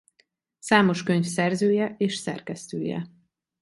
Számos 0.59 1.03
könyv 1.03 1.23
szerzője 1.25 1.95
és 1.97 2.15
szerkesztője. 2.15 3.07